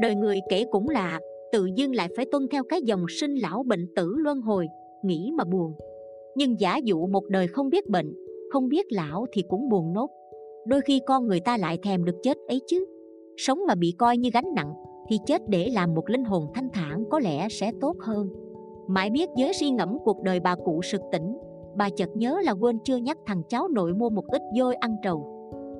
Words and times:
Đời 0.00 0.14
người 0.14 0.40
kể 0.48 0.64
cũng 0.70 0.88
lạ, 0.88 1.20
Tự 1.52 1.66
dưng 1.76 1.94
lại 1.94 2.08
phải 2.16 2.26
tuân 2.32 2.48
theo 2.48 2.62
cái 2.64 2.82
dòng 2.82 3.04
sinh 3.08 3.34
lão 3.34 3.62
bệnh 3.62 3.86
tử 3.96 4.14
luân 4.16 4.40
hồi, 4.40 4.68
Nghĩ 5.02 5.30
mà 5.34 5.44
buồn. 5.44 5.72
Nhưng 6.36 6.60
giả 6.60 6.76
dụ 6.76 7.06
một 7.06 7.24
đời 7.28 7.46
không 7.48 7.70
biết 7.70 7.88
bệnh, 7.88 8.12
Không 8.52 8.68
biết 8.68 8.92
lão 8.92 9.26
thì 9.32 9.42
cũng 9.48 9.68
buồn 9.68 9.92
nốt. 9.92 10.10
Đôi 10.66 10.80
khi 10.80 11.00
con 11.06 11.26
người 11.26 11.40
ta 11.40 11.56
lại 11.56 11.78
thèm 11.82 12.04
được 12.04 12.16
chết 12.22 12.36
ấy 12.48 12.60
chứ. 12.66 12.84
Sống 13.36 13.58
mà 13.66 13.74
bị 13.74 13.94
coi 13.98 14.16
như 14.16 14.30
gánh 14.32 14.54
nặng, 14.54 14.74
Thì 15.08 15.18
chết 15.26 15.48
để 15.48 15.70
làm 15.72 15.94
một 15.94 16.10
linh 16.10 16.24
hồn 16.24 16.46
thanh 16.54 16.68
thản 16.72 17.04
có 17.10 17.20
lẽ 17.20 17.48
sẽ 17.50 17.72
tốt 17.80 17.96
hơn. 18.00 18.28
Mãi 18.88 19.10
biết 19.10 19.28
giới 19.36 19.52
suy 19.52 19.70
ngẫm 19.70 19.98
cuộc 20.04 20.22
đời 20.22 20.40
bà 20.40 20.54
cụ 20.54 20.80
sực 20.82 21.00
tỉnh, 21.12 21.38
Bà 21.76 21.90
chợt 21.90 22.08
nhớ 22.14 22.40
là 22.44 22.52
quên 22.52 22.78
chưa 22.84 22.96
nhắc 22.96 23.18
thằng 23.26 23.42
cháu 23.48 23.68
nội 23.68 23.94
mua 23.94 24.10
một 24.10 24.26
ít 24.26 24.42
dôi 24.58 24.74
ăn 24.74 24.96
trầu. 25.02 25.26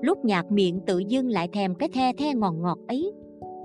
Lúc 0.03 0.25
nhạt 0.25 0.46
miệng 0.50 0.80
tự 0.87 0.98
dưng 0.98 1.28
lại 1.28 1.48
thèm 1.52 1.74
cái 1.74 1.88
the 1.88 2.12
the 2.19 2.34
ngọt 2.34 2.55
ngọt 2.59 2.78
ấy. 2.88 3.12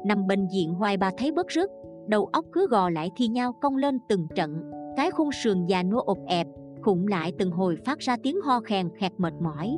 Nằm 0.05 0.27
bệnh 0.27 0.47
viện 0.53 0.73
hoài 0.73 0.97
bà 0.97 1.11
thấy 1.17 1.31
bất 1.31 1.47
rứt 1.47 1.69
Đầu 2.07 2.25
óc 2.25 2.45
cứ 2.51 2.67
gò 2.67 2.89
lại 2.89 3.11
thi 3.15 3.27
nhau 3.27 3.53
cong 3.61 3.75
lên 3.75 3.99
từng 4.09 4.27
trận. 4.35 4.71
Cái 4.97 5.11
khung 5.11 5.31
sườn 5.43 5.65
già 5.65 5.83
nua 5.83 5.99
ột 5.99 6.17
ẹp 6.27 6.47
Khụng 6.81 7.07
lại 7.07 7.31
từng 7.37 7.51
hồi 7.51 7.77
phát 7.85 7.99
ra 7.99 8.17
tiếng 8.23 8.41
ho 8.41 8.59
khèn 8.59 8.89
khẹt 8.95 9.11
mệt 9.17 9.33
mỏi. 9.41 9.77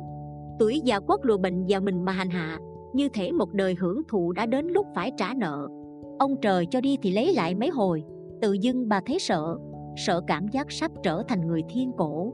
Tuổi 0.58 0.80
già 0.84 1.00
quất 1.00 1.20
lùa 1.22 1.38
bệnh 1.38 1.64
vào 1.68 1.80
mình 1.80 2.04
mà 2.04 2.12
hành 2.12 2.30
hạ, 2.30 2.58
Như 2.92 3.08
thể 3.08 3.32
một 3.32 3.52
đời 3.52 3.74
hưởng 3.78 4.02
thụ 4.08 4.32
đã 4.32 4.46
đến 4.46 4.66
lúc 4.66 4.86
phải 4.94 5.12
trả 5.16 5.34
nợ. 5.36 5.68
Ông 6.18 6.36
trời 6.42 6.66
cho 6.70 6.80
đi 6.80 6.96
thì 7.02 7.12
lấy 7.12 7.34
lại 7.34 7.54
mấy 7.54 7.68
hồi, 7.68 8.04
Tự 8.40 8.52
dưng 8.52 8.88
bà 8.88 9.00
thấy 9.06 9.18
sợ 9.18 9.56
Sợ 9.96 10.20
cảm 10.26 10.48
giác 10.48 10.72
sắp 10.72 10.90
trở 11.02 11.22
thành 11.28 11.46
người 11.46 11.62
thiên 11.68 11.92
cổ. 11.96 12.32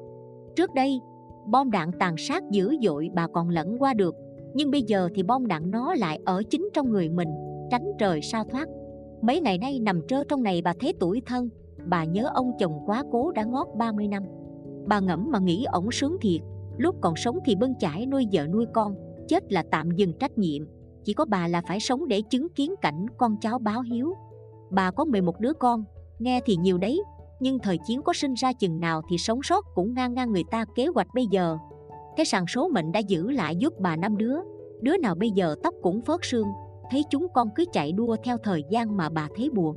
Trước 0.57 0.75
đây, 0.75 1.01
bom 1.47 1.71
đạn 1.71 1.91
tàn 1.99 2.15
sát 2.19 2.51
dữ 2.51 2.77
dội 2.83 3.11
bà 3.15 3.27
còn 3.27 3.49
lẫn 3.49 3.77
qua 3.79 3.95
được, 3.95 4.15
Nhưng 4.55 4.71
bây 4.71 4.83
giờ 4.83 5.09
thì 5.15 5.23
bom 5.23 5.47
đạn 5.47 5.71
nó 5.71 5.95
lại 5.95 6.19
ở 6.25 6.43
chính 6.51 6.69
trong 6.75 6.91
người 6.91 7.09
mình. 7.09 7.29
Tránh 7.73 7.93
trời 7.99 8.23
sao 8.23 8.45
thoát. 8.45 8.69
Mấy 9.23 9.41
ngày 9.41 9.59
nay 9.59 9.81
nằm 9.81 10.01
trơ 10.09 10.25
trong 10.29 10.43
này 10.43 10.63
bà 10.63 10.73
thấy 10.81 10.95
tuổi 11.01 11.23
thân, 11.27 11.49
Bà 11.87 12.05
nhớ 12.05 12.31
ông 12.35 12.53
chồng 12.59 12.81
quá 12.87 13.03
cố 13.13 13.33
đã 13.33 13.45
ngót 13.45 13.67
30 13.79 14.09
năm. 14.09 14.23
Bà 14.87 15.01
ngẫm 15.01 15.31
mà 15.31 15.39
nghĩ 15.39 15.65
ổng 15.73 15.91
sướng 15.91 16.17
thiệt, 16.21 16.41
Lúc 16.79 16.97
còn 17.01 17.17
sống 17.17 17.39
thì 17.45 17.55
bưng 17.55 17.75
chải 17.79 18.07
nuôi 18.07 18.27
vợ 18.33 18.47
nuôi 18.47 18.67
con, 18.73 18.95
Chết 19.29 19.53
là 19.53 19.65
tạm 19.71 19.91
dừng 19.91 20.13
trách 20.19 20.39
nhiệm. 20.39 20.63
Chỉ 21.05 21.13
có 21.13 21.25
bà 21.25 21.49
là 21.49 21.63
phải 21.69 21.81
sống 21.81 22.09
để 22.09 22.23
chứng 22.31 22.49
kiến 22.49 22.75
cảnh 22.83 23.07
con 23.19 23.37
cháu 23.41 23.59
báo 23.59 23.81
hiếu. 23.81 24.15
Bà 24.71 24.91
có 24.91 25.05
11 25.05 25.41
đứa 25.41 25.53
con, 25.53 25.85
Nghe 26.19 26.41
thì 26.47 26.57
nhiều 26.57 26.79
đấy, 26.79 27.03
Nhưng 27.41 27.59
thời 27.59 27.79
chiến 27.87 28.03
có 28.03 28.13
sinh 28.13 28.35
ra 28.35 28.53
chừng 28.53 28.81
nào 28.81 29.03
Thì 29.11 29.19
sống 29.19 29.43
sót 29.43 29.65
cũng 29.75 29.95
ngang 29.95 30.15
ngang 30.15 30.33
người 30.33 30.45
ta 30.51 30.65
kế 30.75 30.87
hoạch 30.87 31.09
bây 31.15 31.27
giờ. 31.31 31.59
Cái 32.17 32.27
sàn 32.27 32.47
số 32.47 32.69
mệnh 32.69 32.93
đã 32.93 33.01
giữ 33.01 33.31
lại 33.31 33.57
giúp 33.57 33.73
bà 33.81 33.97
năm 33.97 34.17
đứa 34.17 34.37
Đứa 34.81 34.97
nào 34.97 35.15
bây 35.15 35.31
giờ 35.31 35.55
tóc 35.63 35.75
cũng 35.83 36.03
phớt 36.03 36.21
xương 36.23 36.47
Thấy 36.93 37.05
chúng 37.11 37.27
con 37.35 37.49
cứ 37.55 37.65
chạy 37.73 37.93
đua 37.93 38.17
theo 38.25 38.37
thời 38.39 38.65
gian 38.71 38.97
mà 38.97 39.09
bà 39.09 39.29
thấy 39.37 39.51
buồn. 39.51 39.77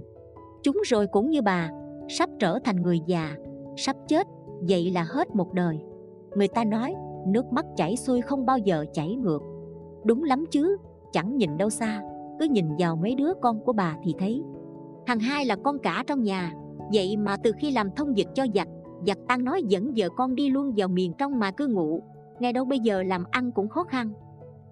Chúng 0.64 0.82
rồi 0.86 1.08
cũng 1.08 1.30
như 1.30 1.42
bà, 1.42 1.70
Sắp 2.08 2.30
trở 2.40 2.60
thành 2.64 2.82
người 2.82 3.00
già, 3.06 3.36
Sắp 3.78 3.96
chết, 4.08 4.28
Vậy 4.62 4.92
là 4.92 5.06
hết 5.10 5.36
một 5.36 5.54
đời. 5.54 5.80
Người 6.36 6.48
ta 6.48 6.64
nói, 6.64 6.96
nước 7.28 7.46
mắt 7.52 7.66
chảy 7.78 7.96
xuôi 7.96 8.22
không 8.22 8.46
bao 8.46 8.58
giờ 8.58 8.86
chảy 8.94 9.16
ngược. 9.16 9.42
Đúng 10.06 10.24
lắm 10.24 10.46
chứ, 10.52 10.78
Chẳng 11.12 11.38
nhìn 11.38 11.58
đâu 11.58 11.70
xa, 11.70 12.02
Cứ 12.40 12.46
nhìn 12.46 12.66
vào 12.80 12.96
mấy 12.96 13.16
đứa 13.16 13.34
con 13.42 13.60
của 13.66 13.74
bà 13.74 13.98
thì 14.04 14.14
thấy. 14.20 14.44
Thằng 15.06 15.20
hai 15.20 15.46
là 15.46 15.56
con 15.56 15.80
cả 15.80 16.04
trong 16.08 16.24
nhà, 16.24 16.54
Vậy 16.94 17.18
mà 17.18 17.38
từ 17.38 17.52
khi 17.60 17.72
làm 17.72 17.90
thông 17.96 18.18
dịch 18.18 18.28
cho 18.34 18.46
giặc 18.56 18.68
Giặc 19.08 19.18
ăn 19.28 19.44
nói 19.44 19.64
dẫn 19.68 19.92
vợ 19.96 20.10
con 20.18 20.36
đi 20.36 20.50
luôn 20.50 20.74
vào 20.78 20.88
miền 20.88 21.14
trong 21.18 21.40
mà 21.40 21.52
cứ 21.52 21.68
ngủ 21.68 22.02
Ngay 22.40 22.54
đâu 22.54 22.66
bây 22.66 22.80
giờ 22.80 23.04
làm 23.04 23.24
ăn 23.32 23.52
cũng 23.52 23.70
khó 23.70 23.84
khăn. 23.84 24.10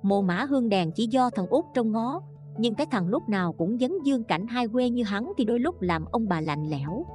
Mồ 0.01 0.21
mã 0.21 0.45
hương 0.49 0.69
đèn 0.69 0.91
chỉ 0.91 1.07
do 1.07 1.29
thằng 1.29 1.47
út 1.47 1.65
trông 1.73 1.91
ngó 1.91 2.21
nhưng 2.57 2.75
cái 2.75 2.87
thằng 2.91 3.07
lúc 3.07 3.29
nào 3.29 3.53
cũng 3.53 3.77
dấn 3.79 3.91
dương 4.05 4.23
cảnh 4.23 4.47
hai 4.47 4.67
quê 4.67 4.89
như 4.89 5.03
hắn 5.03 5.31
Thì 5.37 5.45
đôi 5.45 5.59
lúc 5.59 5.81
làm 5.81 6.05
ông 6.05 6.27
bà 6.29 6.41
lạnh 6.41 6.69
lẽo. 6.69 7.05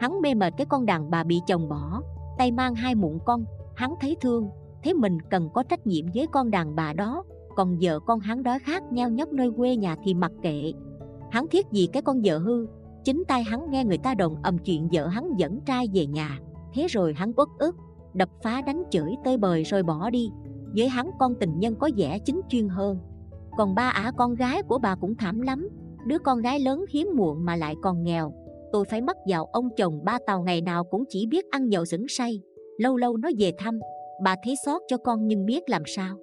Hắn 0.00 0.20
mê 0.20 0.34
mệt 0.34 0.54
cái 0.56 0.66
con 0.66 0.86
đàn 0.86 1.10
bà 1.10 1.24
bị 1.24 1.40
chồng 1.46 1.68
bỏ, 1.68 2.02
Tay 2.38 2.52
mang 2.52 2.74
hai 2.74 2.94
mụn 2.94 3.18
con, 3.24 3.44
Hắn 3.74 3.94
thấy 4.00 4.16
thương. 4.20 4.48
Thế 4.82 4.92
mình 4.92 5.18
cần 5.30 5.48
có 5.54 5.62
trách 5.62 5.86
nhiệm 5.86 6.04
với 6.14 6.26
con 6.32 6.50
đàn 6.50 6.74
bà 6.74 6.92
đó, 6.92 7.24
Còn 7.56 7.76
vợ 7.80 8.00
con 8.00 8.20
hắn 8.20 8.42
đói 8.42 8.58
khát 8.58 8.92
nheo 8.92 9.10
nhóc 9.10 9.32
nơi 9.32 9.50
quê 9.56 9.76
nhà 9.76 9.96
thì 10.04 10.14
mặc 10.14 10.32
kệ. 10.42 10.72
Hắn 11.30 11.46
thiết 11.48 11.66
gì 11.70 11.88
cái 11.92 12.02
con 12.02 12.20
vợ 12.24 12.38
hư, 12.38 12.66
Chính 13.04 13.24
tay 13.28 13.42
hắn 13.42 13.70
nghe 13.70 13.84
người 13.84 13.98
ta 13.98 14.14
đồn 14.14 14.42
ầm 14.42 14.58
chuyện 14.58 14.88
vợ 14.92 15.06
hắn 15.06 15.30
dẫn 15.36 15.60
trai 15.60 15.88
về 15.94 16.06
nhà. 16.06 16.38
Thế 16.74 16.86
rồi 16.86 17.14
hắn 17.14 17.32
uất 17.36 17.48
ức, 17.58 17.76
Đập 18.14 18.28
phá 18.42 18.62
đánh 18.66 18.82
chửi 18.90 19.16
tơi 19.24 19.36
bời 19.36 19.62
rồi 19.62 19.82
bỏ 19.82 20.10
đi. 20.10 20.30
Với 20.76 20.88
hắn 20.88 21.10
con 21.18 21.34
tình 21.40 21.58
nhân 21.58 21.74
có 21.76 21.90
vẻ 21.96 22.18
chính 22.18 22.40
chuyên 22.48 22.68
hơn. 22.68 22.98
Còn 23.56 23.74
ba 23.74 23.88
ả 23.88 24.12
con 24.16 24.34
gái 24.34 24.62
của 24.62 24.78
bà 24.78 24.94
cũng 24.94 25.14
thảm 25.14 25.40
lắm. 25.40 25.68
Đứa 26.06 26.18
con 26.18 26.40
gái 26.40 26.60
lớn 26.60 26.84
hiếm 26.90 27.08
muộn 27.16 27.44
mà 27.44 27.56
lại 27.56 27.74
còn 27.82 28.02
nghèo. 28.02 28.32
Tôi 28.72 28.84
phải 28.84 29.00
mắc 29.00 29.16
vào 29.26 29.44
ông 29.44 29.68
chồng 29.76 30.04
ba 30.04 30.18
tàu 30.26 30.42
ngày 30.42 30.60
nào 30.60 30.84
cũng 30.84 31.04
chỉ 31.08 31.26
biết 31.26 31.50
ăn 31.50 31.68
nhậu 31.68 31.84
sững 31.84 32.08
say. 32.08 32.40
Lâu 32.78 32.96
lâu 32.96 33.16
nó 33.16 33.30
về 33.38 33.52
thăm. 33.58 33.80
Bà 34.24 34.36
thấy 34.44 34.54
xót 34.66 34.82
cho 34.88 34.96
con 34.96 35.26
nhưng 35.26 35.46
biết 35.46 35.68
làm 35.68 35.82
sao. 35.86 36.16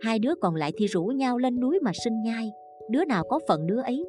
Hai 0.00 0.18
đứa 0.18 0.34
còn 0.40 0.54
lại 0.54 0.72
thì 0.76 0.86
rủ 0.86 1.04
nhau 1.04 1.38
lên 1.38 1.60
núi 1.60 1.78
mà 1.82 1.92
sinh 2.04 2.22
nhai. 2.22 2.50
Đứa 2.90 3.04
nào 3.04 3.24
có 3.28 3.40
phận 3.48 3.66
đứa 3.66 3.80
ấy. 3.80 4.04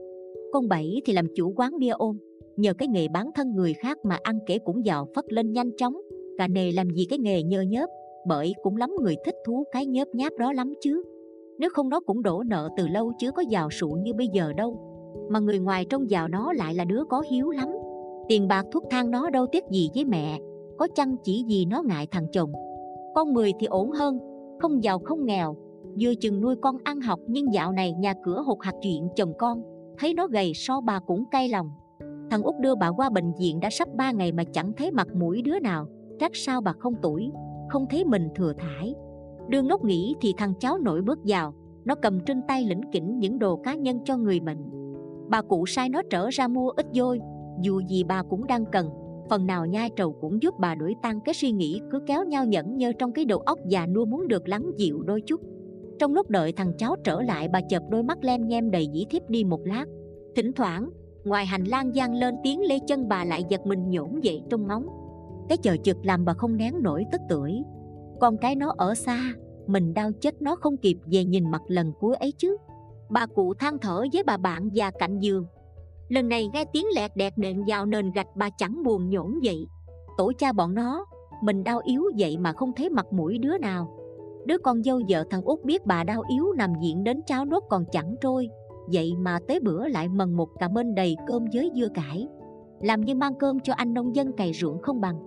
Con 0.53 0.67
Bảy 0.67 1.01
thì 1.05 1.13
làm 1.13 1.25
chủ 1.35 1.53
quán 1.55 1.79
bia 1.79 1.89
ôm. 1.89 2.17
Nhờ 2.57 2.73
cái 2.73 2.87
nghề 2.87 3.07
bán 3.07 3.31
thân 3.35 3.55
người 3.55 3.73
khác 3.73 3.97
mà 4.03 4.17
ăn 4.23 4.39
kể 4.45 4.59
cũng 4.59 4.85
giàu 4.85 5.07
phất 5.15 5.33
lên 5.33 5.51
nhanh 5.51 5.71
chóng. 5.77 5.93
Cả 6.37 6.47
nề 6.47 6.71
làm 6.71 6.89
gì 6.89 7.05
cái 7.09 7.19
nghề 7.19 7.43
nhơ 7.43 7.61
nhớp. 7.61 7.89
Bởi 8.27 8.53
cũng 8.63 8.77
lắm 8.77 8.91
người 9.01 9.15
thích 9.25 9.35
thú 9.45 9.63
cái 9.71 9.85
nhớp 9.85 10.07
nháp 10.13 10.33
đó 10.39 10.53
lắm 10.53 10.73
chứ. 10.81 11.03
Nếu 11.59 11.69
không 11.73 11.89
nó 11.89 11.99
cũng 11.99 12.23
đổ 12.23 12.43
nợ 12.43 12.69
từ 12.77 12.87
lâu 12.87 13.11
chứ 13.19 13.31
có 13.31 13.41
giàu 13.49 13.69
sụ 13.69 13.89
như 13.89 14.13
bây 14.13 14.27
giờ 14.27 14.53
đâu. 14.53 14.77
Mà 15.29 15.39
người 15.39 15.59
ngoài 15.59 15.85
trong 15.89 16.09
giàu 16.09 16.27
nó 16.27 16.53
lại 16.53 16.75
là 16.75 16.85
đứa 16.85 17.03
có 17.09 17.23
hiếu 17.31 17.49
lắm. 17.49 17.67
Tiền 18.27 18.47
bạc 18.47 18.65
thuốc 18.71 18.83
thang 18.89 19.11
nó 19.11 19.29
đâu 19.29 19.45
tiếc 19.51 19.63
gì 19.69 19.89
với 19.95 20.05
mẹ, 20.05 20.39
Có 20.77 20.87
chăng 20.95 21.15
chỉ 21.23 21.45
vì 21.47 21.65
nó 21.65 21.81
ngại 21.81 22.07
thằng 22.11 22.27
chồng. 22.31 22.51
Con 23.15 23.33
mười 23.33 23.53
thì 23.59 23.67
ổn 23.67 23.91
hơn, 23.91 24.19
Không 24.59 24.83
giàu 24.83 24.99
không 24.99 25.25
nghèo. 25.25 25.55
Vừa 25.99 26.15
chừng 26.15 26.41
nuôi 26.41 26.55
con 26.61 26.77
ăn 26.83 27.01
học 27.01 27.19
Nhưng 27.27 27.53
dạo 27.53 27.71
này 27.71 27.93
nhà 27.93 28.13
cửa 28.23 28.43
hụt 28.45 28.57
hạt 28.61 28.73
chuyện 28.81 29.07
chồng 29.15 29.33
con, 29.37 29.61
Thấy 29.97 30.13
nó 30.13 30.27
gầy 30.27 30.51
so 30.55 30.81
bà 30.81 30.99
cũng 30.99 31.23
cay 31.31 31.49
lòng. 31.49 31.71
Thằng 32.29 32.41
út 32.41 32.55
đưa 32.59 32.75
bà 32.75 32.87
qua 32.87 33.09
bệnh 33.09 33.33
viện 33.39 33.59
đã 33.59 33.69
sắp 33.69 33.87
3 33.95 34.11
ngày 34.11 34.31
Mà 34.31 34.43
chẳng 34.43 34.73
thấy 34.77 34.91
mặt 34.91 35.07
mũi 35.15 35.41
đứa 35.41 35.59
nào, 35.59 35.87
Trách 36.19 36.31
sao 36.33 36.61
bà 36.61 36.73
không 36.79 36.93
tuổi, 37.01 37.31
Không 37.69 37.85
thấy 37.89 38.05
mình 38.05 38.29
thừa 38.35 38.53
thải. 38.57 38.95
Đương 39.49 39.67
ngốc 39.67 39.83
nghĩ 39.83 40.15
thì 40.21 40.33
thằng 40.37 40.53
cháu 40.59 40.77
nội 40.77 41.01
bước 41.01 41.19
vào. 41.25 41.53
Nó 41.85 41.95
cầm 41.95 42.19
trên 42.19 42.41
tay 42.47 42.65
lĩnh 42.65 42.81
kỉnh 42.91 43.19
những 43.19 43.39
đồ 43.39 43.55
cá 43.55 43.75
nhân 43.75 43.99
cho 44.05 44.17
người 44.17 44.39
bệnh. 44.39 44.57
Bà 45.29 45.41
cụ 45.41 45.65
sai 45.65 45.89
nó 45.89 46.01
trở 46.09 46.29
ra 46.31 46.47
mua 46.47 46.69
ít 46.69 46.85
vôi 46.93 47.19
dù 47.61 47.79
gì 47.79 48.03
bà 48.03 48.23
cũng 48.23 48.47
đang 48.47 48.65
cần. 48.65 48.89
Phần 49.29 49.47
nào 49.47 49.65
nhai 49.65 49.89
trầu 49.95 50.11
cũng 50.21 50.41
giúp 50.43 50.53
bà 50.59 50.75
đuổi 50.75 50.95
tan 51.01 51.19
cái 51.25 51.33
suy 51.33 51.51
nghĩ 51.51 51.81
cứ 51.91 51.99
kéo 52.07 52.23
nhau 52.25 52.45
nhẫn 52.45 52.77
nhơ 52.77 52.91
trong 52.99 53.11
cái 53.11 53.25
đầu 53.25 53.39
óc 53.39 53.59
già 53.67 53.85
nua 53.85 54.05
muốn 54.05 54.27
được 54.27 54.47
lắng 54.47 54.71
dịu 54.77 55.01
đôi 55.01 55.21
chút. 55.21 55.41
Trong 55.99 56.13
lúc 56.13 56.29
đợi 56.29 56.51
thằng 56.51 56.73
cháu 56.77 56.95
trở 57.03 57.21
lại, 57.21 57.47
bà 57.47 57.61
chợp 57.69 57.83
đôi 57.89 58.03
mắt 58.03 58.23
lem 58.23 58.47
nhem 58.47 58.71
đầy 58.71 58.87
dĩ 58.87 59.05
thiếp 59.09 59.29
đi 59.29 59.43
một 59.43 59.59
lát. 59.65 59.85
Thỉnh 60.35 60.51
thoảng, 60.53 60.89
ngoài 61.23 61.45
hành 61.45 61.63
lang 61.63 61.95
gian 61.95 62.13
lên 62.13 62.35
tiếng 62.43 62.61
lê 62.61 62.79
chân 62.87 63.07
bà 63.07 63.25
lại 63.25 63.43
giật 63.49 63.65
mình 63.65 63.89
nhổn 63.89 64.19
dậy 64.21 64.41
trong 64.49 64.67
ngóng. 64.67 64.85
Cái 65.49 65.57
chờ 65.57 65.77
chực 65.83 65.97
làm 66.03 66.25
bà 66.25 66.33
không 66.33 66.57
nén 66.57 66.73
nổi 66.83 67.05
tức 67.11 67.21
tuổi 67.29 67.63
con 68.19 68.37
cái 68.37 68.55
nó 68.55 68.73
ở 68.77 68.95
xa, 68.95 69.33
mình 69.67 69.93
đau 69.93 70.11
chết 70.21 70.41
nó 70.41 70.55
không 70.55 70.77
kịp 70.77 70.97
về 71.11 71.23
nhìn 71.23 71.51
mặt 71.51 71.61
lần 71.67 71.93
cuối 71.99 72.15
ấy 72.15 72.33
chứ. 72.37 72.57
Bà 73.09 73.25
cụ 73.25 73.53
than 73.53 73.77
thở 73.79 74.03
với 74.13 74.23
bà 74.23 74.37
bạn 74.37 74.69
già 74.73 74.91
cạnh 74.99 75.19
giường. 75.19 75.45
Lần 76.09 76.29
này 76.29 76.49
nghe 76.53 76.65
tiếng 76.73 76.85
lẹt 76.95 77.11
đẹt 77.15 77.37
nện 77.37 77.63
vào 77.67 77.85
nền 77.85 78.11
gạch 78.11 78.27
bà 78.35 78.49
chẳng 78.57 78.83
buồn 78.83 79.09
nhổn 79.09 79.39
vậy 79.43 79.67
Tổ 80.17 80.31
cha 80.37 80.51
bọn 80.51 80.73
nó, 80.73 81.05
Mình 81.41 81.63
đau 81.63 81.81
yếu 81.85 82.03
vậy 82.17 82.37
mà 82.37 82.53
không 82.53 82.71
thấy 82.75 82.89
mặt 82.89 83.13
mũi 83.13 83.37
đứa 83.37 83.57
nào. 83.57 83.95
Đứa 84.45 84.57
con 84.57 84.83
dâu 84.83 85.01
vợ 85.09 85.23
thằng 85.29 85.41
út 85.41 85.63
biết 85.63 85.85
bà 85.85 86.03
đau 86.03 86.23
yếu 86.29 86.53
nằm 86.53 86.73
viện 86.81 87.03
đến 87.03 87.21
cháo 87.25 87.45
nốt 87.45 87.63
còn 87.69 87.85
chẳng 87.91 88.15
trôi. 88.21 88.49
Vậy 88.93 89.13
mà 89.17 89.39
tới 89.47 89.59
bữa 89.59 89.87
lại 89.87 90.07
mần 90.07 90.33
một 90.33 90.49
cà 90.59 90.67
bên 90.67 90.95
đầy 90.95 91.15
cơm 91.27 91.45
với 91.53 91.71
dưa 91.75 91.87
cải. 91.93 92.27
Làm 92.81 93.01
như 93.01 93.15
mang 93.15 93.33
cơm 93.39 93.59
cho 93.59 93.73
anh 93.73 93.93
nông 93.93 94.15
dân 94.15 94.31
cày 94.31 94.53
ruộng 94.53 94.81
không 94.81 95.01
bằng. 95.01 95.19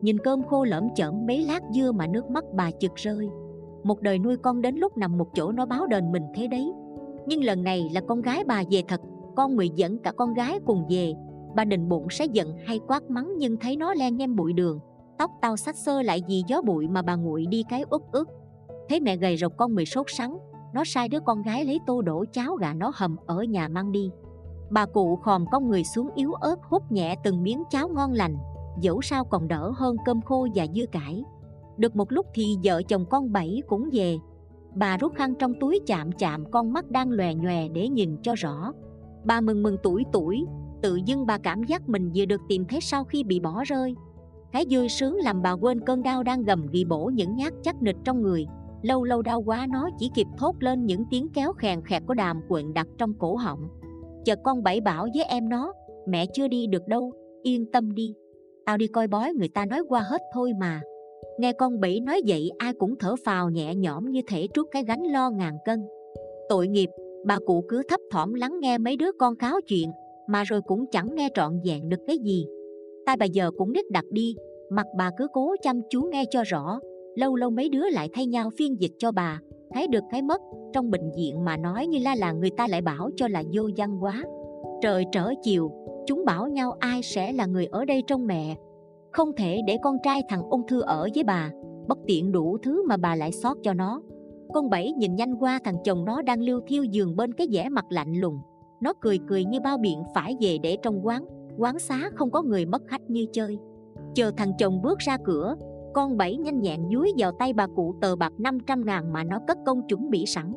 Nhìn 0.00 0.18
cơm 0.18 0.42
khô 0.42 0.64
lởm 0.64 0.94
chởm 0.94 1.26
mấy 1.26 1.42
lát 1.42 1.60
dưa 1.74 1.92
mà 1.92 2.06
nước 2.06 2.30
mắt 2.30 2.44
bà 2.54 2.70
chực 2.70 2.94
rơi. 2.94 3.28
Một 3.84 4.00
đời 4.00 4.18
nuôi 4.18 4.36
con 4.36 4.62
đến 4.62 4.76
lúc 4.76 4.96
nằm 4.96 5.18
một 5.18 5.28
chỗ 5.34 5.52
nó 5.52 5.66
báo 5.66 5.86
đền 5.86 6.12
mình 6.12 6.22
thế 6.34 6.46
đấy. 6.46 6.72
Nhưng 7.26 7.44
lần 7.44 7.62
này 7.62 7.90
là 7.94 8.00
con 8.00 8.22
gái 8.22 8.44
bà 8.44 8.62
về 8.70 8.82
thật, 8.88 9.00
con 9.36 9.56
người 9.56 9.68
dẫn 9.68 9.98
cả 9.98 10.12
con 10.12 10.34
gái 10.34 10.58
cùng 10.66 10.84
về. 10.90 11.14
Bà 11.56 11.64
định 11.64 11.88
bụng 11.88 12.06
sẽ 12.10 12.24
giận 12.24 12.56
hay 12.66 12.80
quát 12.88 13.10
mắng 13.10 13.32
Nhưng 13.38 13.56
thấy 13.56 13.76
nó 13.76 13.94
len 13.94 14.16
nhem 14.16 14.36
bụi 14.36 14.52
đường. 14.52 14.78
Tóc 15.18 15.30
tao 15.40 15.56
xách 15.56 15.76
xơ 15.76 16.02
lại 16.02 16.22
vì 16.28 16.42
gió 16.46 16.62
bụi 16.62 16.88
mà 16.88 17.02
bà 17.02 17.14
nguội 17.14 17.46
đi 17.46 17.64
cái 17.68 17.84
ướt 17.90 18.02
ướt 18.12 18.28
Thấy 18.88 19.00
mẹ 19.00 19.16
gầy 19.16 19.36
rộc 19.36 19.52
con 19.56 19.74
mười 19.74 19.86
sốt 19.86 20.06
sắng, 20.08 20.38
Nó 20.74 20.84
sai 20.84 21.08
đứa 21.08 21.20
con 21.20 21.42
gái 21.42 21.64
lấy 21.64 21.80
tô 21.86 22.02
đổ 22.02 22.24
cháo 22.32 22.54
gà 22.54 22.74
nó 22.74 22.92
hầm 22.94 23.16
ở 23.26 23.42
nhà 23.42 23.68
mang 23.68 23.92
đi. 23.92 24.10
Bà 24.70 24.86
cụ 24.86 25.16
khòm 25.16 25.44
con 25.52 25.68
người 25.68 25.84
xuống 25.84 26.08
yếu 26.14 26.32
ớt 26.32 26.56
hút 26.62 26.92
nhẹ 26.92 27.14
từng 27.24 27.42
miếng 27.42 27.62
cháo 27.70 27.88
ngon 27.88 28.12
lành. 28.12 28.36
Dẫu 28.80 29.00
sao 29.02 29.24
còn 29.24 29.48
đỡ 29.48 29.72
hơn 29.76 29.96
cơm 30.04 30.20
khô 30.20 30.48
và 30.54 30.66
dưa 30.74 30.86
cải. 30.86 31.22
Được 31.76 31.96
một 31.96 32.12
lúc 32.12 32.26
thì 32.34 32.56
vợ 32.64 32.82
chồng 32.88 33.04
con 33.10 33.32
bảy 33.32 33.62
cũng 33.66 33.88
về. 33.92 34.18
Bà 34.74 34.96
rút 34.96 35.14
khăn 35.14 35.34
trong 35.38 35.54
túi 35.60 35.80
chạm 35.86 36.12
chạm 36.12 36.44
con 36.50 36.72
mắt 36.72 36.90
đang 36.90 37.10
lòe 37.10 37.34
nhòe 37.34 37.68
để 37.68 37.88
nhìn 37.88 38.16
cho 38.22 38.34
rõ. 38.34 38.72
Bà 39.24 39.40
mừng 39.40 39.62
mừng 39.62 39.76
tuổi 39.82 40.04
tuổi 40.12 40.46
Tự 40.82 40.98
dưng 41.06 41.26
bà 41.26 41.38
cảm 41.38 41.62
giác 41.62 41.88
mình 41.88 42.10
vừa 42.14 42.24
được 42.24 42.40
tìm 42.48 42.64
thấy 42.64 42.80
sau 42.80 43.04
khi 43.04 43.24
bị 43.24 43.40
bỏ 43.40 43.64
rơi. 43.66 43.94
Cái 44.52 44.64
vui 44.70 44.88
sướng 44.88 45.16
làm 45.16 45.42
bà 45.42 45.52
quên 45.52 45.80
cơn 45.80 46.02
đau 46.02 46.22
đang 46.22 46.42
gầm 46.42 46.66
ghi 46.66 46.84
bổ 46.84 47.10
những 47.14 47.36
nhát 47.36 47.52
chắc 47.62 47.82
nịch 47.82 47.96
trong 48.04 48.22
người. 48.22 48.46
Lâu 48.82 49.04
lâu 49.04 49.22
đau 49.22 49.42
quá 49.42 49.66
nó 49.70 49.88
chỉ 49.98 50.10
kịp 50.14 50.26
thốt 50.38 50.54
lên 50.60 50.86
những 50.86 51.04
tiếng 51.10 51.28
kéo 51.28 51.52
khèn 51.52 51.82
khẹt 51.84 52.02
của 52.06 52.14
đàm 52.14 52.40
quện 52.48 52.74
đặt 52.74 52.86
trong 52.98 53.14
cổ 53.14 53.36
họng. 53.36 53.68
Chợt 54.24 54.38
con 54.44 54.62
bảy 54.62 54.80
bảo 54.80 55.06
với 55.14 55.24
em 55.24 55.48
nó 55.48 55.72
Mẹ 56.08 56.26
chưa 56.34 56.48
đi 56.48 56.66
được 56.66 56.86
đâu, 56.86 57.12
yên 57.42 57.72
tâm 57.72 57.94
đi. 57.94 58.14
Tao 58.68 58.76
đi 58.76 58.86
coi 58.86 59.06
bói 59.06 59.32
người 59.34 59.48
ta 59.48 59.66
nói 59.66 59.80
qua 59.88 60.00
hết 60.00 60.22
thôi 60.34 60.52
mà. 60.60 60.80
Nghe 61.38 61.52
con 61.52 61.80
bỉ 61.80 62.00
nói 62.00 62.20
vậy 62.26 62.50
ai 62.58 62.72
cũng 62.72 62.94
thở 62.98 63.14
phào 63.24 63.50
nhẹ 63.50 63.74
nhõm 63.74 64.10
như 64.10 64.20
thể 64.26 64.46
trút 64.54 64.66
cái 64.70 64.84
gánh 64.84 65.02
lo 65.02 65.30
ngàn 65.30 65.58
cân. 65.64 65.84
Tội 66.48 66.68
nghiệp, 66.68 66.90
bà 67.26 67.38
cụ 67.46 67.64
cứ 67.68 67.82
thấp 67.88 68.00
thỏm 68.10 68.34
lắng 68.34 68.60
nghe 68.60 68.78
mấy 68.78 68.96
đứa 68.96 69.12
con 69.18 69.36
kháo 69.36 69.60
chuyện 69.68 69.90
Mà 70.26 70.44
rồi 70.44 70.60
cũng 70.66 70.86
chẳng 70.86 71.14
nghe 71.14 71.28
trọn 71.34 71.60
vẹn 71.64 71.88
được 71.88 71.96
cái 72.06 72.18
gì. 72.18 72.46
Tai 73.06 73.16
bà 73.16 73.26
giờ 73.26 73.50
cũng 73.58 73.72
đứt 73.72 73.90
đặt 73.90 74.04
đi 74.10 74.34
Mặt 74.70 74.86
bà 74.96 75.10
cứ 75.18 75.26
cố 75.32 75.54
chăm 75.62 75.80
chú 75.90 76.02
nghe 76.02 76.24
cho 76.30 76.42
rõ. 76.46 76.80
Lâu 77.14 77.36
lâu 77.36 77.50
mấy 77.50 77.68
đứa 77.68 77.90
lại 77.90 78.08
thay 78.12 78.26
nhau 78.26 78.50
phiên 78.58 78.80
dịch 78.80 78.92
cho 78.98 79.12
bà 79.12 79.40
Thấy 79.74 79.86
được 79.88 80.04
cái 80.10 80.22
mất 80.22 80.40
Trong 80.72 80.90
bệnh 80.90 81.10
viện 81.16 81.44
mà 81.44 81.56
nói 81.56 81.86
như 81.86 81.98
la 81.98 82.14
là 82.14 82.32
người 82.32 82.50
ta 82.56 82.66
lại 82.68 82.80
bảo 82.80 83.10
cho 83.16 83.28
là 83.28 83.42
vô 83.52 83.62
văn 83.76 83.98
quá 84.00 84.24
Trời 84.82 85.04
trở 85.12 85.32
chiều 85.42 85.70
Chúng 86.08 86.24
bảo 86.24 86.48
nhau 86.48 86.72
ai 86.78 87.02
sẽ 87.02 87.32
là 87.32 87.46
người 87.46 87.66
ở 87.66 87.84
đây 87.84 88.02
trông 88.06 88.26
mẹ. 88.26 88.56
Không 89.12 89.32
thể 89.36 89.60
để 89.66 89.78
con 89.82 89.96
trai 90.02 90.22
thằng 90.28 90.42
ung 90.50 90.66
thư 90.66 90.80
ở 90.80 91.08
với 91.14 91.24
bà, 91.24 91.50
Bất 91.88 91.98
tiện 92.06 92.32
đủ 92.32 92.58
thứ 92.62 92.86
mà 92.88 92.96
bà 92.96 93.14
lại 93.14 93.32
xót 93.32 93.56
cho 93.62 93.74
nó. 93.74 94.02
Con 94.54 94.70
bảy 94.70 94.92
nhìn 94.92 95.14
nhanh 95.14 95.36
qua 95.36 95.58
thằng 95.64 95.76
chồng 95.84 96.04
nó 96.04 96.22
đang 96.22 96.40
lưu 96.40 96.60
thiêu 96.66 96.84
giường 96.84 97.16
bên 97.16 97.32
cái 97.32 97.46
vẻ 97.50 97.68
mặt 97.68 97.84
lạnh 97.90 98.14
lùng. 98.20 98.38
Nó 98.80 98.92
cười 99.00 99.18
cười 99.28 99.44
như 99.44 99.60
bao 99.60 99.78
biện 99.78 100.02
phải 100.14 100.36
về 100.40 100.58
để 100.62 100.76
trong 100.82 101.06
quán 101.06 101.24
Quán 101.58 101.78
xá 101.78 102.10
không 102.14 102.30
có 102.30 102.42
người 102.42 102.66
mất 102.66 102.82
khách 102.86 103.10
như 103.10 103.26
chơi. 103.32 103.58
Chờ 104.14 104.32
thằng 104.36 104.52
chồng 104.58 104.82
bước 104.82 104.98
ra 104.98 105.16
cửa, 105.24 105.54
Con 105.94 106.16
bảy 106.16 106.36
nhanh 106.36 106.60
nhẹn 106.60 106.80
dúi 106.92 107.12
vào 107.18 107.32
tay 107.38 107.52
bà 107.52 107.66
cụ 107.66 107.94
tờ 108.00 108.16
bạc 108.16 108.32
500 108.38 108.84
ngàn 108.84 109.12
mà 109.12 109.24
nó 109.24 109.38
cất 109.46 109.58
công 109.66 109.88
chuẩn 109.88 110.10
bị 110.10 110.26
sẵn. 110.26 110.52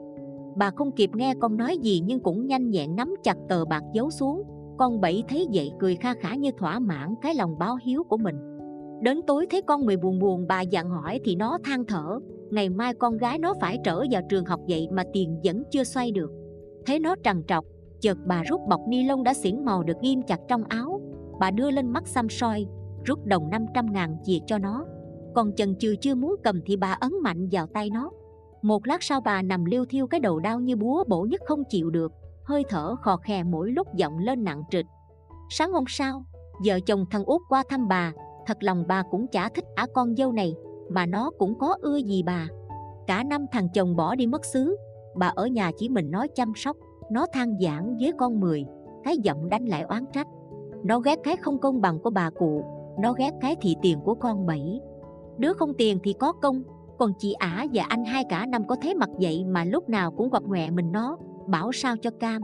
Bà 0.56 0.72
không 0.76 0.92
kịp 0.92 1.10
nghe 1.14 1.34
con 1.40 1.58
nói 1.58 1.78
gì 1.78 2.02
nhưng 2.06 2.20
cũng 2.20 2.48
nhanh 2.48 2.70
nhẹn 2.70 2.96
nắm 2.96 3.16
chặt 3.24 3.38
tờ 3.50 3.66
bạc 3.66 3.84
giấu 3.94 4.10
xuống. 4.10 4.44
Con 4.78 5.02
bảy 5.02 5.24
thấy 5.30 5.48
vậy 5.54 5.72
cười 5.80 5.96
kha 5.96 6.14
khả 6.14 6.36
như 6.36 6.52
thỏa 6.58 6.80
mãn 6.80 7.16
cái 7.22 7.36
lòng 7.36 7.58
báo 7.60 7.78
hiếu 7.84 8.04
của 8.04 8.18
mình. 8.18 8.36
Đến 9.02 9.22
tối 9.28 9.48
thấy 9.50 9.62
con 9.62 9.86
mười 9.86 9.98
buồn 9.98 10.20
buồn, 10.20 10.46
bà 10.48 10.62
dặn 10.62 10.90
hỏi 10.90 11.20
thì 11.26 11.36
nó 11.36 11.58
than 11.64 11.86
thở. 11.86 12.20
Ngày 12.52 12.70
mai 12.70 12.94
con 12.94 13.18
gái 13.18 13.38
nó 13.38 13.54
phải 13.62 13.78
trở 13.84 14.04
vào 14.12 14.22
trường 14.30 14.46
học 14.46 14.60
vậy 14.68 14.88
mà 14.92 15.04
tiền 15.14 15.40
vẫn 15.44 15.64
chưa 15.72 15.84
xoay 15.84 16.12
được. 16.12 16.32
Thấy 16.86 17.00
nó 17.00 17.16
trằn 17.24 17.44
trọc, 17.48 17.66
Chợt 18.02 18.18
bà 18.26 18.44
rút 18.44 18.62
bọc 18.70 18.82
ni 18.88 19.04
lông 19.04 19.24
đã 19.24 19.34
xỉn 19.34 19.66
màu 19.66 19.84
được 19.84 19.98
ghim 20.02 20.22
chặt 20.22 20.40
trong 20.48 20.64
áo. 20.64 21.02
Bà 21.40 21.52
đưa 21.52 21.72
lên 21.72 21.90
mắt 21.90 22.08
xăm 22.08 22.30
soi, 22.30 22.66
Rút 23.06 23.26
đồng 23.26 23.50
500 23.50 23.94
ngàn 23.94 24.18
chìa 24.24 24.38
cho 24.46 24.58
nó. 24.58 24.86
Còn 25.36 25.56
chần 25.56 25.76
chừ 25.76 25.96
chưa 26.02 26.16
muốn 26.16 26.36
cầm 26.44 26.62
thì 26.66 26.76
bà 26.76 26.98
ấn 27.00 27.12
mạnh 27.24 27.48
vào 27.52 27.68
tay 27.68 27.90
nó. 27.90 28.12
Một 28.62 28.88
lát 28.88 29.04
sau 29.04 29.22
bà 29.22 29.42
nằm 29.42 29.66
liêu 29.66 29.86
thiêu 29.86 30.08
cái 30.08 30.20
đầu 30.20 30.40
đau 30.40 30.60
như 30.60 30.76
búa 30.76 31.04
bổ 31.08 31.22
nhất 31.22 31.42
không 31.46 31.64
chịu 31.70 31.90
được. 31.90 32.12
Hơi 32.52 32.66
thở 32.70 32.96
khò 32.96 33.18
khè 33.18 33.44
mỗi 33.44 33.72
lúc 33.72 33.96
giọng 33.96 34.18
lên 34.18 34.44
nặng 34.44 34.64
trịch. 34.72 34.86
Sáng 35.50 35.72
hôm 35.72 35.84
sau, 35.88 36.24
Vợ 36.66 36.80
chồng 36.86 37.06
thằng 37.12 37.24
út 37.26 37.42
qua 37.50 37.64
thăm 37.70 37.88
bà, 37.88 38.14
Thật 38.46 38.64
lòng 38.64 38.84
bà 38.88 39.04
cũng 39.12 39.28
chả 39.28 39.50
thích 39.50 39.66
ả 39.76 39.86
con 39.94 40.16
dâu 40.16 40.32
này, 40.32 40.56
Mà 40.90 41.06
nó 41.06 41.32
cũng 41.38 41.60
có 41.60 41.76
ưa 41.82 41.98
gì 41.98 42.24
bà. 42.24 42.48
Cả 43.08 43.24
năm 43.24 43.46
thằng 43.52 43.68
chồng 43.74 43.96
bỏ 43.96 44.16
đi 44.16 44.28
mất 44.28 44.46
xứ, 44.46 44.78
Bà 45.16 45.28
ở 45.36 45.46
nhà 45.46 45.72
chỉ 45.78 45.90
mình 45.90 46.12
nói 46.12 46.28
chăm 46.36 46.54
sóc, 46.56 46.78
Nó 47.12 47.26
than 47.34 47.60
giảng 47.60 47.98
với 48.02 48.12
con 48.18 48.40
mười, 48.40 48.66
Cái 49.04 49.18
giọng 49.18 49.50
đánh 49.50 49.66
lại 49.66 49.82
oán 49.82 50.06
trách. 50.14 50.28
Nó 50.84 51.00
ghét 51.00 51.20
cái 51.24 51.36
không 51.38 51.60
công 51.60 51.82
bằng 51.82 52.00
của 52.00 52.10
bà 52.10 52.30
cụ, 52.30 52.64
Nó 53.00 53.14
ghét 53.14 53.32
cái 53.42 53.56
thị 53.62 53.76
tiền 53.82 54.00
của 54.04 54.16
con 54.16 54.46
bảy 54.46 54.82
Đứa 55.38 55.54
không 55.54 55.74
tiền 55.78 56.00
thì 56.04 56.14
có 56.14 56.32
công, 56.32 56.64
Còn 56.98 57.14
chị 57.20 57.34
ả 57.34 57.66
và 57.74 57.84
anh 57.90 58.06
hai 58.06 58.24
cả 58.30 58.46
năm 58.46 58.68
có 58.68 58.76
thế 58.82 58.94
mặt 58.94 59.10
vậy 59.20 59.46
Mà 59.46 59.64
lúc 59.64 59.90
nào 59.90 60.12
cũng 60.12 60.30
gặp 60.30 60.44
ngoẹ 60.44 60.70
mình 60.70 60.92
nó. 60.92 61.18
Bảo 61.52 61.72
sao 61.72 61.96
cho 61.98 62.10
cam. 62.20 62.42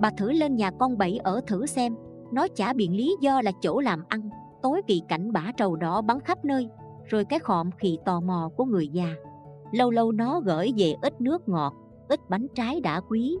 Bà 0.00 0.10
thử 0.10 0.32
lên 0.32 0.56
nhà 0.56 0.70
con 0.70 0.98
bảy 0.98 1.18
ở 1.24 1.40
thử 1.46 1.66
xem. 1.66 1.96
Nó 2.32 2.46
chả 2.56 2.72
biện 2.72 2.96
lý 2.96 3.16
do 3.20 3.40
là 3.42 3.52
chỗ 3.60 3.80
làm 3.80 4.04
ăn. 4.08 4.30
Tối 4.62 4.82
kỳ 4.86 5.02
cảnh 5.08 5.32
bả 5.32 5.52
trầu 5.56 5.76
đỏ 5.76 6.02
bắn 6.02 6.20
khắp 6.20 6.44
nơi, 6.44 6.68
Rồi 7.04 7.24
cái 7.24 7.38
khọm 7.38 7.70
khì 7.78 7.98
tò 8.04 8.20
mò 8.20 8.50
của 8.56 8.64
người 8.64 8.88
già. 8.88 9.14
Lâu 9.72 9.90
lâu 9.90 10.12
nó 10.12 10.40
gửi 10.40 10.72
về 10.76 10.94
ít 11.02 11.20
nước 11.20 11.48
ngọt, 11.48 11.74
Ít 12.08 12.20
bánh 12.30 12.46
trái 12.54 12.80
đã 12.80 13.00
quý. 13.00 13.38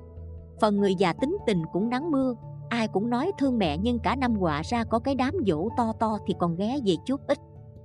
Phần 0.60 0.76
người 0.76 0.94
già 0.94 1.12
tính 1.12 1.36
tình 1.46 1.62
cũng 1.72 1.88
nắng 1.88 2.10
mưa. 2.10 2.34
Ai 2.68 2.88
cũng 2.88 3.10
nói 3.10 3.32
thương 3.38 3.58
mẹ 3.58 3.78
nhưng 3.78 3.98
cả 3.98 4.16
năm 4.16 4.36
quạ 4.40 4.62
ra 4.64 4.84
có 4.84 4.98
cái 4.98 5.14
đám 5.14 5.34
dỗ 5.46 5.68
to 5.76 5.92
to 6.00 6.18
thì 6.26 6.34
còn 6.38 6.56
ghé 6.56 6.78
về 6.86 6.94
chút 7.06 7.20
ít. 7.26 7.38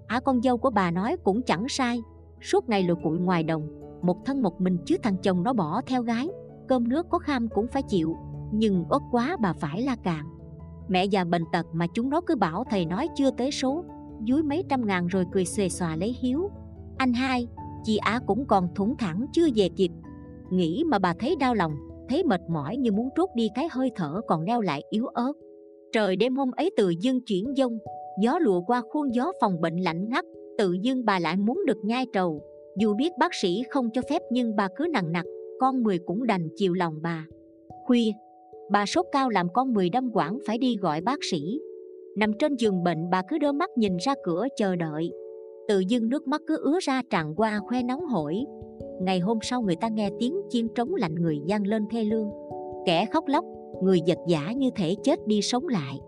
À 0.07 0.19
con 0.19 0.41
dâu 0.41 0.57
của 0.57 0.69
bà 0.69 0.91
nói 0.91 1.17
cũng 1.23 1.41
chẳng 1.41 1.65
sai. 1.69 2.01
Suốt 2.41 2.69
ngày 2.69 2.83
lùi 2.83 2.97
cụi 3.03 3.17
ngoài 3.19 3.43
đồng, 3.43 3.67
Một 4.01 4.17
thân 4.25 4.41
một 4.41 4.61
mình 4.61 4.77
chứ 4.85 4.97
thằng 5.03 5.17
chồng 5.17 5.43
nó 5.43 5.53
bỏ 5.53 5.81
theo 5.87 6.01
gái. 6.01 6.29
Cơm 6.71 6.89
nước 6.89 7.05
có 7.09 7.19
kham 7.19 7.47
cũng 7.47 7.67
phải 7.67 7.83
chịu 7.83 8.17
Nhưng 8.51 8.85
ớt 8.89 8.99
quá 9.11 9.37
bà 9.41 9.53
phải 9.53 9.81
la 9.81 9.95
cạn 10.03 10.25
Mẹ 10.87 11.05
già 11.05 11.23
bệnh 11.23 11.43
tật 11.51 11.65
mà 11.73 11.87
chúng 11.93 12.09
nó 12.09 12.21
cứ 12.21 12.35
bảo 12.35 12.63
thầy 12.69 12.85
nói 12.85 13.07
chưa 13.15 13.31
tới 13.37 13.51
số 13.51 13.83
dưới 14.23 14.43
mấy 14.43 14.63
trăm 14.69 14.87
ngàn 14.87 15.07
rồi 15.07 15.25
cười 15.31 15.45
xề 15.45 15.69
xòa 15.69 15.95
lấy 15.95 16.15
hiếu. 16.21 16.49
Anh 16.97 17.13
hai, 17.13 17.47
chị 17.83 17.97
Á 17.97 18.19
cũng 18.27 18.45
còn 18.47 18.67
thủng 18.75 18.95
thẳng 18.97 19.25
chưa 19.33 19.47
về 19.55 19.69
kịp. 19.75 19.91
Nghĩ 20.51 20.83
mà 20.87 20.99
bà 20.99 21.13
thấy 21.19 21.35
đau 21.39 21.53
lòng 21.53 21.75
Thấy 22.09 22.23
mệt 22.23 22.41
mỏi 22.49 22.77
như 22.77 22.91
muốn 22.91 23.09
trút 23.15 23.29
đi 23.35 23.49
cái 23.55 23.67
hơi 23.71 23.91
thở 23.95 24.21
còn 24.27 24.45
neo 24.45 24.61
lại 24.61 24.83
yếu 24.89 25.07
ớt. 25.07 25.33
Trời 25.93 26.15
đêm 26.15 26.35
hôm 26.35 26.51
ấy 26.51 26.69
tự 26.77 26.89
dưng 27.01 27.21
chuyển 27.25 27.55
dông 27.57 27.77
Gió 28.21 28.39
lùa 28.39 28.61
qua 28.61 28.81
khuôn 28.89 29.13
gió 29.13 29.31
phòng 29.41 29.61
bệnh 29.61 29.75
lạnh 29.75 30.09
ngắt 30.09 30.25
Tự 30.57 30.73
dưng 30.81 31.05
bà 31.05 31.19
lại 31.19 31.37
muốn 31.37 31.61
được 31.67 31.77
nhai 31.83 32.05
trầu. 32.13 32.41
Dù 32.77 32.93
biết 32.93 33.11
bác 33.19 33.33
sĩ 33.33 33.63
không 33.69 33.89
cho 33.93 34.01
phép 34.09 34.21
nhưng 34.31 34.55
bà 34.55 34.67
cứ 34.77 34.87
nặng 34.93 35.11
nặc 35.11 35.25
con 35.61 35.83
mười 35.83 35.99
cũng 35.99 36.27
đành 36.27 36.47
chiều 36.55 36.73
lòng 36.73 36.99
bà. 37.01 37.25
Khuya 37.85 38.11
Bà 38.71 38.85
sốt 38.85 39.05
cao 39.11 39.29
làm 39.29 39.47
con 39.53 39.73
mười 39.73 39.89
đâm 39.89 40.11
quảng 40.11 40.39
phải 40.47 40.57
đi 40.57 40.75
gọi 40.81 41.01
bác 41.01 41.19
sĩ. 41.31 41.59
Nằm 42.17 42.33
trên 42.39 42.55
giường 42.55 42.83
bệnh 42.83 43.09
bà 43.09 43.21
cứ 43.29 43.37
đơ 43.37 43.51
mắt 43.51 43.69
nhìn 43.77 43.97
ra 43.97 44.13
cửa 44.23 44.47
chờ 44.55 44.75
đợi. 44.75 45.11
Tự 45.67 45.79
dưng 45.79 46.09
nước 46.09 46.27
mắt 46.27 46.41
cứ 46.47 46.57
ứa 46.57 46.79
ra 46.81 47.01
tràn 47.09 47.35
qua 47.35 47.59
khoe 47.59 47.83
nóng 47.83 48.05
hổi. 48.05 48.45
Ngày 49.01 49.19
hôm 49.19 49.37
sau 49.41 49.61
người 49.61 49.75
ta 49.81 49.87
nghe 49.87 50.09
tiếng 50.19 50.35
chiên 50.49 50.67
trống 50.75 50.95
lạnh 50.95 51.15
người 51.15 51.39
gian 51.45 51.67
lên 51.67 51.85
thê 51.91 52.03
lương. 52.03 52.29
Kẻ 52.85 53.05
khóc 53.05 53.27
lóc, 53.27 53.45
người 53.83 53.99
giật 54.05 54.17
giả 54.27 54.51
như 54.51 54.69
thể 54.75 54.95
chết 55.03 55.27
đi 55.27 55.41
sống 55.41 55.67
lại. 55.67 55.99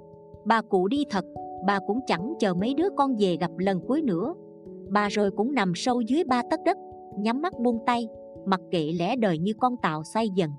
Bà 0.46 0.62
cụ 0.62 0.88
đi 0.88 1.04
thật, 1.10 1.26
bà 1.68 1.80
cũng 1.88 2.00
chẳng 2.08 2.34
chờ 2.40 2.54
mấy 2.54 2.74
đứa 2.74 2.88
con 2.98 3.16
về 3.20 3.38
gặp 3.40 3.52
lần 3.58 3.80
cuối 3.88 4.02
nữa. 4.02 4.34
Bà 4.90 5.10
rồi 5.10 5.32
cũng 5.32 5.54
nằm 5.54 5.72
sâu 5.76 6.02
dưới 6.02 6.24
ba 6.24 6.42
tấc 6.50 6.60
đất 6.66 6.78
Nhắm 7.18 7.42
mắt 7.42 7.54
buông 7.60 7.80
tay, 7.86 8.08
mặc 8.46 8.60
kệ 8.72 8.92
lẽ 9.00 9.16
đời 9.16 9.38
như 9.38 9.54
con 9.60 9.78
tàu 9.78 10.04
xoay 10.04 10.30
dần 10.30 10.52